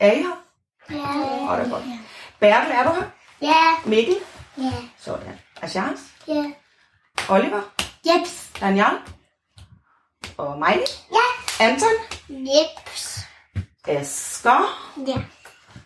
[0.00, 0.36] Er I her?
[0.90, 1.50] Ja.
[1.50, 1.84] Og det er godt.
[2.40, 3.06] Bertel, er du her?
[3.42, 3.88] Ja.
[3.90, 4.16] Mikkel?
[4.58, 4.72] Ja.
[4.98, 5.38] Sådan.
[5.62, 6.00] Asjans?
[6.28, 6.44] Ja.
[7.28, 7.62] Oliver?
[8.06, 8.50] Jeps.
[8.60, 8.98] Daniel?
[10.36, 10.86] Og Miley?
[11.12, 11.64] Ja.
[11.64, 11.88] Anton?
[12.28, 13.18] Jeps.
[13.88, 14.92] Asger?
[15.06, 15.22] Ja.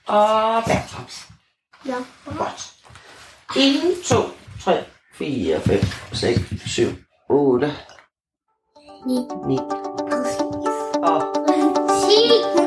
[0.06, 1.06] Og Bertram.
[1.86, 1.96] Ja.
[2.38, 2.72] Godt.
[3.56, 4.16] 1, 2,
[4.64, 4.84] 3,
[5.14, 5.80] 4, 5,
[6.12, 6.82] 6, 7,
[7.28, 7.76] 8,
[9.06, 9.14] Ni.
[9.46, 9.58] 9
[11.02, 11.22] og
[12.02, 12.65] Ti.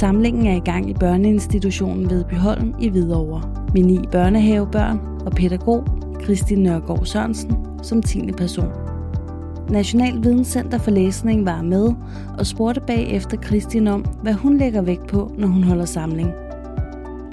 [0.00, 3.42] Samlingen er i gang i børneinstitutionen ved Byholm i Hvidovre
[3.74, 5.84] med ni børnehavebørn og pædagog
[6.20, 8.32] Kristin Nørgaard Sørensen som 10.
[8.32, 8.68] person.
[9.70, 11.94] National Videnscenter for Læsning var med
[12.38, 16.30] og spurgte bagefter Kristin om, hvad hun lægger vægt på, når hun holder samling.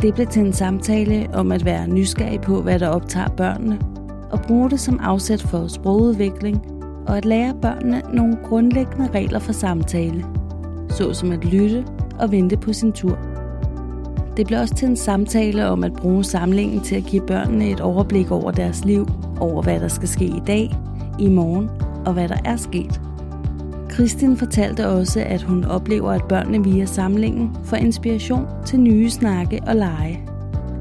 [0.01, 3.79] Det blev til en samtale om at være nysgerrig på, hvad der optager børnene,
[4.31, 6.61] og bruge det som afsæt for sprogudvikling
[7.07, 10.25] og at lære børnene nogle grundlæggende regler for samtale,
[10.89, 11.85] såsom at lytte
[12.19, 13.17] og vente på sin tur.
[14.37, 17.81] Det blev også til en samtale om at bruge samlingen til at give børnene et
[17.81, 19.07] overblik over deres liv,
[19.39, 20.75] over hvad der skal ske i dag,
[21.19, 21.69] i morgen
[22.05, 23.01] og hvad der er sket.
[23.89, 29.59] Kristin fortalte også, at hun oplever, at børnene via samlingen får inspiration til nye snakke
[29.67, 30.23] og lege.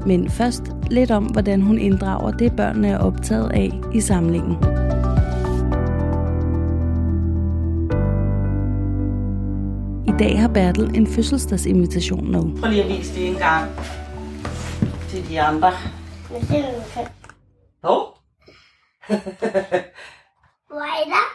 [0.05, 4.86] Men først lidt om, hvordan hun inddrager det, børnene er optaget af i samlingen.
[10.07, 12.61] I dag har Bertel en fødselsdagsinvitation med.
[12.61, 13.71] prøv lige at vise det en gang
[15.09, 15.73] til de andre.
[16.31, 17.11] Men det er jo fedt.
[17.83, 18.17] Hov.
[20.81, 21.25] Rider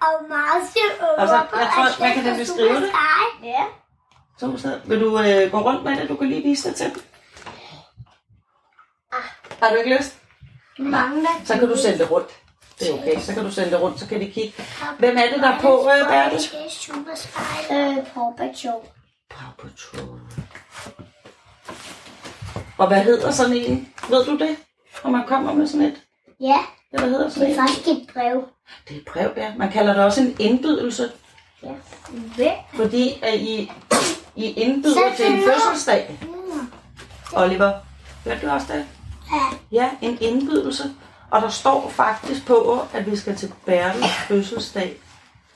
[0.00, 2.90] og Marshall og Altså, jeg tror, og man kan nemlig og skrive det.
[3.42, 3.62] Ja.
[4.38, 6.08] Så, så vil du øh, gå rundt med det?
[6.08, 7.02] Du kan lige vise det til dem.
[9.62, 10.18] Har du ikke lyst?
[10.78, 12.28] Mangler Så kan du sende det rundt.
[12.80, 13.20] Det er okay.
[13.20, 14.52] Så kan du sende det rundt, så kan de kigge.
[14.98, 16.40] Hvem er det, der er på, øh, Bertel?
[16.70, 17.66] Superstar.
[17.72, 18.82] Øh, Paw Patrol.
[19.30, 20.20] Paw Patrol.
[22.78, 23.88] Og hvad hedder sådan en?
[24.08, 24.56] Ved du det?
[25.04, 25.94] Når man kommer med sådan et?
[26.40, 26.58] Ja,
[26.92, 27.58] Ja, hvad hedder det sådan er en?
[27.60, 28.42] faktisk et brev.
[28.88, 29.52] Det er et brev, ja.
[29.56, 31.10] Man kalder det også en indbydelse.
[31.62, 31.68] Ja.
[32.36, 32.52] Hvem?
[32.74, 33.72] Fordi at I,
[34.36, 36.18] I indbyder til en fødselsdag.
[37.32, 37.72] Oliver,
[38.24, 38.86] hørte du også det?
[39.32, 39.56] Ja.
[39.82, 40.82] Ja, en indbydelse.
[41.30, 44.96] Og der står faktisk på, at vi skal til Bertels fødselsdag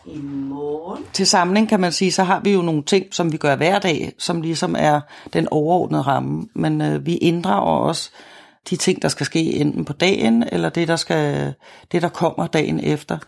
[0.06, 1.04] i morgen.
[1.12, 3.78] Til samling kan man sige, så har vi jo nogle ting, som vi gør hver
[3.78, 5.00] dag, som ligesom er
[5.32, 6.48] den overordnede ramme.
[6.54, 8.10] Men øh, vi inddrager også
[8.70, 11.54] de ting, der skal ske enten på dagen, eller det, der, skal,
[11.92, 13.18] det, der kommer dagen efter.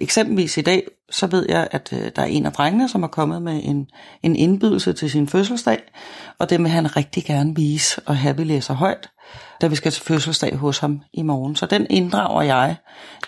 [0.00, 3.08] Eksempelvis i dag, så ved jeg, at øh, der er en af drengene, som er
[3.08, 3.86] kommet med en,
[4.22, 5.78] en indbydelse til sin fødselsdag,
[6.38, 9.10] og det vil han rigtig gerne vise og have, vi læser højt,
[9.60, 11.56] da vi skal til fødselsdag hos ham i morgen.
[11.56, 12.76] Så den inddrager jeg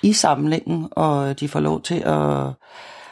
[0.02, 2.46] i samlingen, og de får lov til at,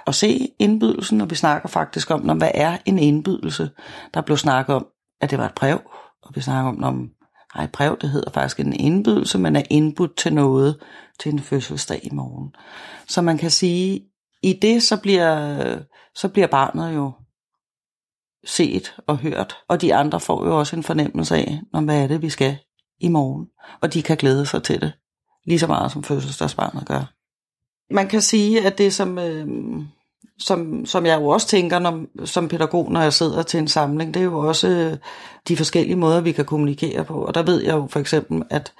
[0.07, 3.71] at se indbydelsen, og vi snakker faktisk om, når, hvad er en indbydelse.
[4.15, 4.87] Der blev snakket om,
[5.21, 5.81] at det var et brev,
[6.23, 7.11] og vi snakker om, om
[7.55, 10.81] nej, brev, det hedder faktisk en indbydelse, man er indbudt til noget
[11.21, 12.55] til en fødselsdag i morgen.
[13.09, 14.01] Så man kan sige,
[14.43, 15.79] i det så bliver,
[16.15, 17.13] så bliver barnet jo
[18.47, 22.07] set og hørt, og de andre får jo også en fornemmelse af, når hvad er
[22.07, 22.59] det, vi skal
[23.01, 23.47] i morgen,
[23.81, 24.93] og de kan glæde sig til det,
[25.47, 27.13] lige så meget som fødselsdagsbarnet gør.
[27.95, 29.47] Man kan sige, at det som, øh,
[30.41, 34.15] som, som jeg jo også tænker når, som pædagog, når jeg sidder til en samling,
[34.15, 34.97] det er jo også øh,
[35.49, 37.15] de forskellige måder, vi kan kommunikere på.
[37.15, 38.73] Og der ved jeg jo for eksempel, at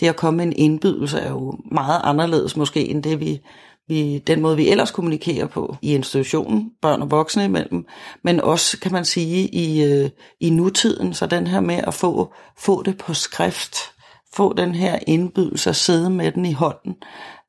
[0.00, 3.40] det at komme med en indbydelse er jo meget anderledes måske, end det vi,
[3.88, 7.86] vi, den måde, vi ellers kommunikerer på i institutionen, børn og voksne imellem,
[8.24, 12.34] men også, kan man sige, i, øh, i nutiden, så den her med at få,
[12.58, 13.76] få det på skrift,
[14.34, 16.96] få den her indbydelse og sidde med den i hånden.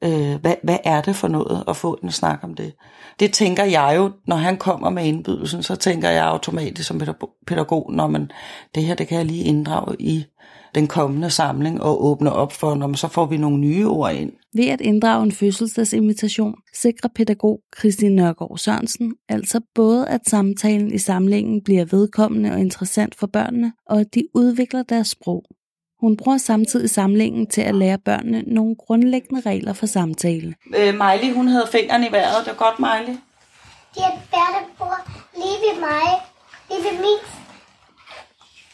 [0.04, 2.74] Øh, hvad, hvad er det for noget at få en snak om det?
[3.20, 7.02] Det tænker jeg jo, når han kommer med indbydelsen, så tænker jeg automatisk som
[7.48, 8.32] pædagog- når man,
[8.76, 10.26] det her det kan jeg lige inddrage i
[10.76, 14.14] den kommende samling og åbne op for, når man, så får vi nogle nye ord
[14.14, 14.32] ind.
[14.54, 20.98] Ved at inddrage en fødselsdagsinvitation sikrer pædagog Christine Nørgaard Sørensen altså både, at samtalen i
[20.98, 25.44] samlingen bliver vedkommende og interessant for børnene, og at de udvikler deres sprog.
[26.02, 30.56] Hun bruger samtidig samlingen til at lære børnene nogle grundlæggende regler for samtale.
[30.76, 32.46] Øh, Miley, hun havde fingeren i vejret.
[32.46, 33.18] Det var godt, Miley.
[33.96, 34.98] Det er Bertel bor
[35.36, 36.08] lige ved mig.
[36.70, 37.20] Lige ved min.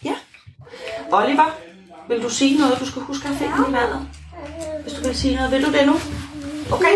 [0.03, 0.15] Ja.
[1.11, 1.57] Oliver,
[2.09, 2.79] vil du sige noget?
[2.79, 4.07] Du skal huske at have fingeren i vejret.
[4.81, 5.51] Hvis du vil sige noget.
[5.51, 5.93] Vil du det nu?
[6.75, 6.95] Okay.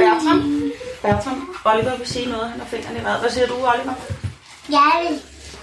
[0.00, 0.70] Bertram.
[1.02, 1.56] Bertram.
[1.64, 2.50] Oliver vil sige noget.
[2.50, 3.20] Han har fingeren i vejret.
[3.20, 3.94] Hvad siger du, Oliver?
[4.68, 5.20] Jeg vil.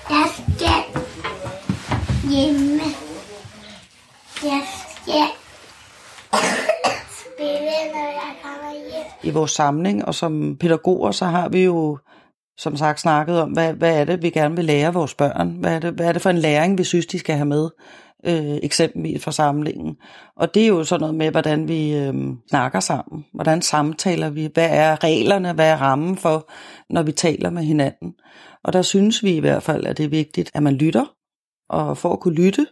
[0.10, 1.02] Jeg skal
[2.32, 3.05] hjemme.
[4.46, 5.28] Jeg skal
[7.10, 9.32] spille, når jeg kommer hjem.
[9.32, 11.98] i vores samling, og som pædagoger, så har vi jo
[12.58, 15.58] som sagt snakket om, hvad, hvad er det, vi gerne vil lære vores børn?
[15.60, 17.70] Hvad er det, hvad er det for en læring, vi synes, de skal have med?
[18.26, 19.96] øh, eksempelvis fra samlingen.
[20.38, 22.14] Og det er jo sådan noget med, hvordan vi øh,
[22.50, 26.52] snakker sammen, hvordan samtaler vi, hvad er reglerne, hvad er rammen for,
[26.90, 28.14] når vi taler med hinanden.
[28.64, 31.06] Og der synes vi i hvert fald, at det er vigtigt, at man lytter,
[31.70, 32.68] og for at kunne lytte,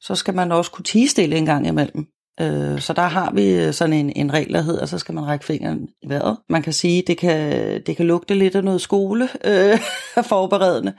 [0.00, 2.06] så skal man også kunne tige stille en gang imellem.
[2.40, 5.44] Øh, så der har vi sådan en, en regel, der hedder, så skal man række
[5.44, 6.36] fingeren i vejret.
[6.48, 9.78] Man kan sige, det kan, det kan lugte lidt af noget skole øh,
[10.24, 10.92] forberedende,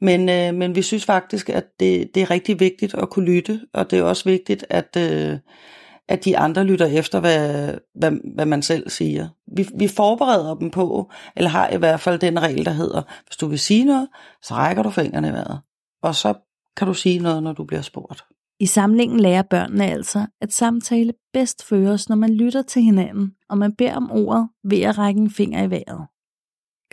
[0.00, 3.60] men, øh, men vi synes faktisk, at det, det er rigtig vigtigt at kunne lytte,
[3.74, 5.38] og det er også vigtigt, at, øh,
[6.08, 9.28] at de andre lytter efter, hvad, hvad, hvad man selv siger.
[9.56, 13.36] Vi, vi forbereder dem på, eller har i hvert fald den regel, der hedder, hvis
[13.36, 14.08] du vil sige noget,
[14.42, 15.60] så rækker du fingrene i vejret.
[16.02, 16.34] Og så
[16.76, 18.24] kan du sige noget, når du bliver spurgt.
[18.60, 23.58] I samlingen lærer børnene altså, at samtale bedst føres, når man lytter til hinanden, og
[23.58, 26.06] man beder om ordet ved at række en finger i vejret.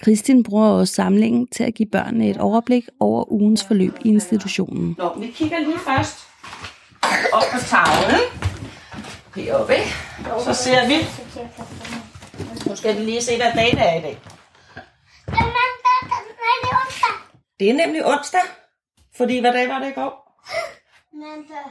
[0.02, 4.96] Kristin bruger også samlingen til at give børnene et overblik over ugens forløb i institutionen.
[4.98, 6.18] Nå, vi kigger lige først
[7.34, 8.22] op på tavlen.
[9.36, 9.74] Heroppe.
[10.44, 10.96] Så ser vi.
[12.70, 14.22] Nu skal vi lige se, hvad dag det er i dag.
[15.28, 15.60] Er er.
[17.60, 18.59] Det er nemlig onsdag.
[19.20, 20.42] Fordi hvad dag var det i går?
[21.14, 21.70] Mandag.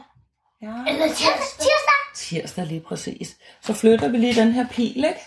[0.63, 0.93] Ja.
[0.93, 1.59] Eller tirsdag.
[1.59, 1.99] Tirsdag.
[2.15, 3.37] Tirsdag lige præcis.
[3.61, 5.21] Så flytter vi lige den her pil, ikke?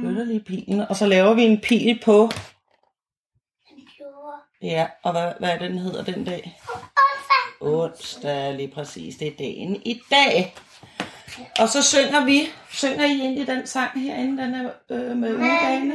[0.00, 2.30] Flytter lige pilen, og så laver vi en pil på...
[4.62, 6.60] Ja, og hvad, hvad er det, den hedder den dag?
[7.60, 7.68] Onsdag.
[7.68, 9.16] Onsdag, lige præcis.
[9.16, 10.54] Det er dagen i dag.
[11.58, 12.48] Og så synger vi.
[12.70, 15.94] Synger I i den sang herinde, den er øh, med ugedagene?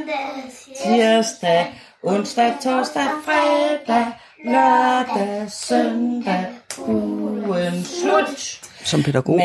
[0.82, 4.12] Tirsdag, onsdag, torsdag, fredag,
[4.44, 6.46] lørdag, søndag,
[6.86, 8.60] ugen slut.
[8.84, 9.40] Som pædagog,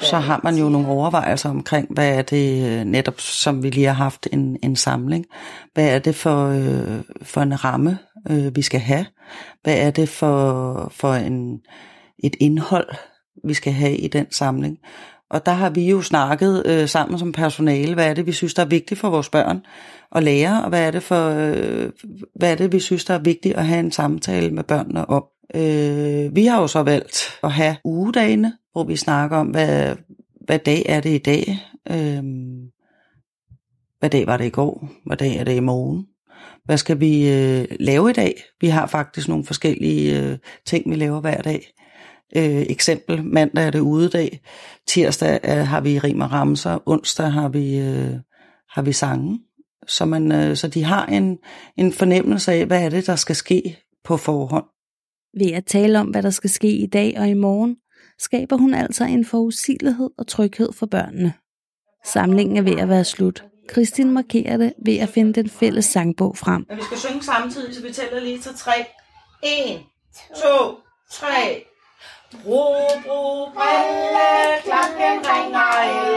[0.00, 3.86] så har man jo nogle overvejelser omkring, hvad er det øh, netop, som vi lige
[3.86, 5.26] har haft en, en samling.
[5.74, 7.98] Hvad er det for, øh, for en ramme,
[8.30, 9.06] øh, vi skal have?
[9.62, 11.60] Hvad er det for, for en,
[12.18, 12.88] et indhold,
[13.44, 14.78] vi skal have i den samling?
[15.30, 18.54] Og der har vi jo snakket øh, sammen som personale, hvad er det, vi synes,
[18.54, 19.60] der er vigtigt for vores børn
[20.12, 21.90] at lære, og hvad er det, for, øh,
[22.34, 25.24] hvad er det vi synes, der er vigtigt at have en samtale med børnene om.
[25.54, 29.96] Øh, vi har jo så valgt at have ugedagene, hvor vi snakker om, hvad,
[30.46, 31.58] hvad dag er det i dag,
[31.90, 32.22] øh,
[33.98, 36.06] hvad dag var det i går, hvad dag er det i morgen,
[36.64, 38.42] hvad skal vi øh, lave i dag.
[38.60, 41.72] Vi har faktisk nogle forskellige øh, ting, vi laver hver dag.
[42.36, 44.40] Øh, eksempel, mandag er det udedag,
[44.86, 48.14] tirsdag er, har vi rim og ramser, onsdag har vi, øh,
[48.70, 49.40] har vi sange.
[49.86, 51.38] Så, man, øh, så de har en,
[51.76, 54.64] en fornemmelse af, hvad er det, der skal ske på forhånd.
[55.38, 57.76] Ved at tale om, hvad der skal ske i dag og i morgen,
[58.18, 61.32] skaber hun altså en forudsigelighed og tryghed for børnene.
[62.04, 63.44] Samlingen er ved at være slut.
[63.68, 66.66] Kristin markerer det ved at finde den fælles sangbog frem.
[66.68, 68.72] Men vi skal synge samtidig, så vi tæller lige til tre.
[69.42, 69.80] 1,
[70.42, 70.76] 2,
[71.12, 71.28] 3.
[72.32, 72.74] Bro,
[73.04, 75.70] bro, brille, klokken ringer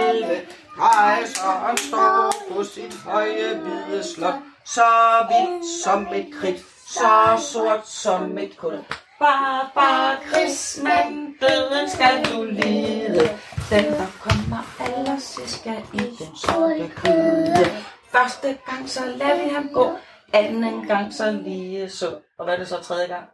[0.10, 0.42] 11.
[0.76, 4.34] Kejseren står på sit høje hvide slot.
[4.66, 4.86] Så
[5.28, 8.74] hvidt som et kridt, så sort som et kul.
[9.20, 13.30] Bare, bare, krigsmand, døden skal du lide.
[13.70, 17.66] Den, der kommer allersidst, skal i den sorte kryde.
[18.12, 19.92] Første gang, så lader vi ham gå.
[20.34, 22.20] Anden gang, så lige så.
[22.40, 23.26] Og hvad er det så tredje gang?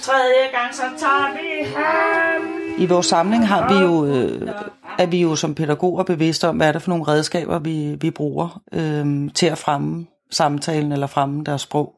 [0.00, 2.42] Tredje gang, så tager vi ham.
[2.78, 4.48] I vores samling har vi jo, øh,
[4.98, 8.10] er vi jo som pædagoger bevidste om, hvad er det for nogle redskaber, vi, vi
[8.10, 11.94] bruger øh, til at fremme samtalen eller fremme deres sprog.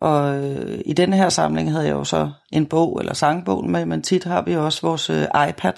[0.00, 3.86] Og øh, i denne her samling havde jeg jo så en bog eller sangbog med,
[3.86, 5.72] men tit har vi også vores øh, iPad,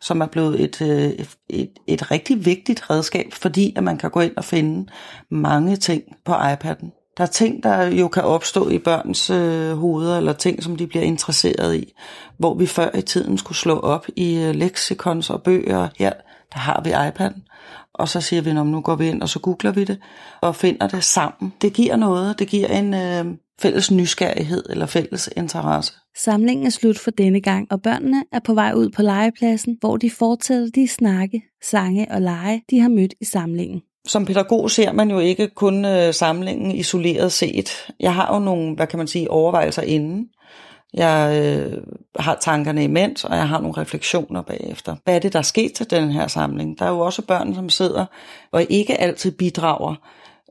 [0.00, 4.20] som er blevet et, øh, et, et rigtig vigtigt redskab, fordi at man kan gå
[4.20, 4.92] ind og finde
[5.30, 7.05] mange ting på iPad'en.
[7.16, 10.86] Der er ting, der jo kan opstå i børns øh, hoveder, eller ting, som de
[10.86, 11.92] bliver interesseret i,
[12.38, 15.88] hvor vi før i tiden skulle slå op i øh, leksikons og bøger.
[15.98, 16.12] Her,
[16.52, 17.40] der har vi iPad'en,
[17.94, 19.98] og så siger vi, nu går vi ind, og så googler vi det,
[20.40, 21.52] og finder det sammen.
[21.62, 23.24] Det giver noget, det giver en øh,
[23.60, 25.92] fælles nysgerrighed eller fælles interesse.
[26.16, 29.96] Samlingen er slut for denne gang, og børnene er på vej ud på legepladsen, hvor
[29.96, 34.92] de fortsætter de snakke, sange og lege, de har mødt i samlingen som pædagog ser
[34.92, 37.86] man jo ikke kun øh, samlingen isoleret set.
[38.00, 40.28] Jeg har jo nogle, hvad kan man sige, overvejelser inden.
[40.94, 41.82] Jeg øh,
[42.18, 44.96] har tankerne imens, og jeg har nogle refleksioner bagefter.
[45.04, 46.78] Hvad er det, der er sket til den her samling?
[46.78, 48.06] Der er jo også børn, som sidder
[48.52, 49.94] og ikke altid bidrager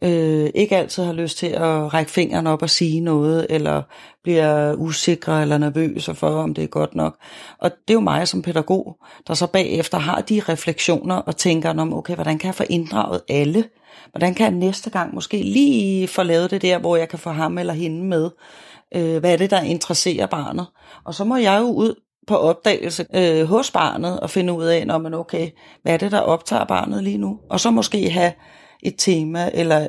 [0.03, 3.81] øh, ikke altid har lyst til at række fingeren op og sige noget, eller
[4.23, 7.17] bliver usikre eller nervøse for, om det er godt nok.
[7.59, 8.97] Og det er jo mig som pædagog,
[9.27, 13.21] der så bagefter har de refleksioner og tænker om, okay, hvordan kan jeg få inddraget
[13.29, 13.63] alle?
[14.11, 17.29] hvordan kan jeg næste gang måske lige få lavet det der, hvor jeg kan få
[17.29, 18.29] ham eller hende med?
[18.95, 20.67] Øh, hvad er det, der interesserer barnet?
[21.05, 21.95] Og så må jeg jo ud
[22.27, 25.49] på opdagelse øh, hos barnet og finde ud af, når man okay,
[25.81, 27.39] hvad er det, der optager barnet lige nu?
[27.49, 28.31] Og så måske have
[28.83, 29.87] et tema eller,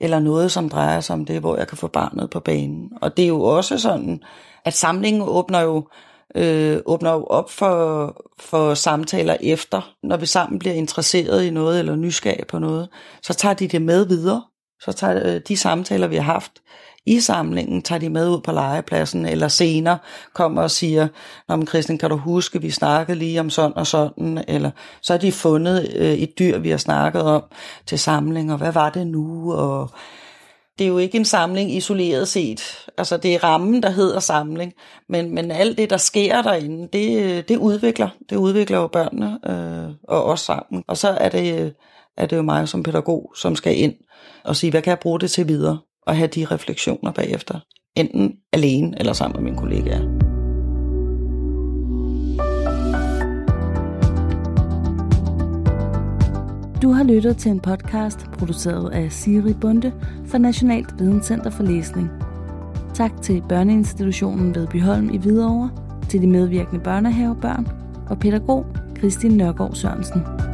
[0.00, 2.90] eller noget, som drejer sig om det, hvor jeg kan få barnet på banen.
[3.02, 4.22] Og det er jo også sådan,
[4.64, 5.88] at samlingen åbner jo
[6.34, 9.94] øh, åbner jo op for, for samtaler efter.
[10.02, 12.88] Når vi sammen bliver interesseret i noget eller nysgerrige på noget,
[13.22, 14.42] så tager de det med videre.
[14.80, 16.52] Så tager øh, de samtaler, vi har haft
[17.06, 19.98] i samlingen, tager de med ud på legepladsen, eller senere
[20.34, 21.08] kommer og siger,
[21.48, 24.70] Nå, men Christian, kan du huske, vi snakkede lige om sådan og sådan, eller
[25.02, 27.42] så har de fundet øh, et dyr, vi har snakket om
[27.86, 29.90] til samling, og hvad var det nu, og
[30.78, 32.86] det er jo ikke en samling isoleret set.
[32.98, 34.72] Altså det er rammen, der hedder samling.
[35.08, 38.08] Men, men alt det, der sker derinde, det, det udvikler.
[38.30, 40.84] Det udvikler jo børnene øh, og os sammen.
[40.88, 41.74] Og så er det,
[42.16, 43.94] er det jo mig som pædagog, som skal ind
[44.44, 45.78] og sige, hvad kan jeg bruge det til videre?
[46.08, 47.60] Og have de refleksioner bagefter.
[47.96, 50.00] Enten alene eller sammen med mine kollegaer.
[56.82, 59.92] Du har lyttet til en podcast produceret af Siri Bunde
[60.26, 62.10] for Nationalt Videnscenter for Læsning.
[62.94, 65.70] Tak til Børneinstitutionen ved Byholm i Hvidovre,
[66.08, 67.68] til de medvirkende børnehavebørn
[68.10, 70.47] og pædagog Kristin Nørgaard Sørensen.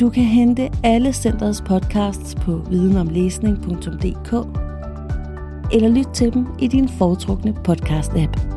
[0.00, 4.32] Du kan hente alle centrets podcasts på videnomlæsning.dk
[5.72, 8.55] eller lyt til dem i din foretrukne podcast-app.